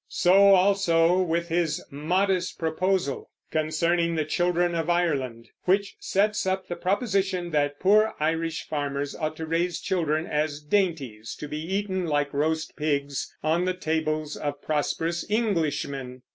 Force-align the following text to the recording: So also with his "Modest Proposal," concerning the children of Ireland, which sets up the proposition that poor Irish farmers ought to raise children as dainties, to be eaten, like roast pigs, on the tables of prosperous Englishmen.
So 0.09 0.55
also 0.55 1.19
with 1.21 1.49
his 1.49 1.79
"Modest 1.91 2.57
Proposal," 2.57 3.29
concerning 3.51 4.15
the 4.15 4.25
children 4.25 4.73
of 4.73 4.89
Ireland, 4.89 5.49
which 5.65 5.95
sets 5.99 6.47
up 6.47 6.67
the 6.67 6.75
proposition 6.75 7.51
that 7.51 7.79
poor 7.79 8.15
Irish 8.19 8.63
farmers 8.67 9.13
ought 9.15 9.35
to 9.35 9.45
raise 9.45 9.79
children 9.79 10.25
as 10.25 10.59
dainties, 10.59 11.35
to 11.35 11.47
be 11.47 11.59
eaten, 11.75 12.07
like 12.07 12.33
roast 12.33 12.75
pigs, 12.75 13.31
on 13.43 13.65
the 13.65 13.75
tables 13.75 14.35
of 14.35 14.59
prosperous 14.63 15.23
Englishmen. 15.29 16.23